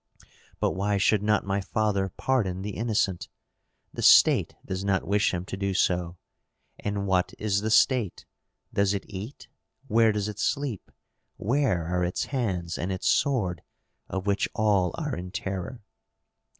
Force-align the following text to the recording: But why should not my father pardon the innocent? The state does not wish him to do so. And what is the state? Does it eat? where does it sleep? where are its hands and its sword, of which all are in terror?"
But 0.59 0.71
why 0.71 0.97
should 0.97 1.21
not 1.21 1.45
my 1.45 1.61
father 1.61 2.09
pardon 2.09 2.63
the 2.63 2.71
innocent? 2.71 3.29
The 3.93 4.01
state 4.01 4.55
does 4.65 4.83
not 4.83 5.05
wish 5.05 5.31
him 5.31 5.45
to 5.45 5.55
do 5.55 5.75
so. 5.75 6.17
And 6.79 7.05
what 7.05 7.35
is 7.37 7.61
the 7.61 7.69
state? 7.69 8.25
Does 8.73 8.95
it 8.95 9.05
eat? 9.07 9.47
where 9.87 10.11
does 10.11 10.27
it 10.27 10.39
sleep? 10.39 10.89
where 11.37 11.85
are 11.85 12.03
its 12.03 12.23
hands 12.33 12.79
and 12.79 12.91
its 12.91 13.07
sword, 13.07 13.61
of 14.09 14.25
which 14.25 14.49
all 14.55 14.89
are 14.95 15.15
in 15.15 15.29
terror?" 15.29 15.83